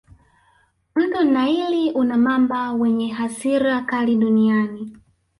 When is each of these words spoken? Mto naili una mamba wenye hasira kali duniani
Mto 0.95 1.23
naili 1.23 1.91
una 1.91 2.17
mamba 2.17 2.71
wenye 2.73 3.07
hasira 3.11 3.81
kali 3.81 4.15
duniani 4.15 4.97